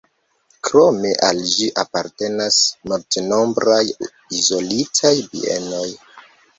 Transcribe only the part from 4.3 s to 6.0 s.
izolitaj bienoj.